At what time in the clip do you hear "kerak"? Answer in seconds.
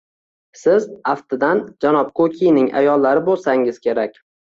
3.89-4.23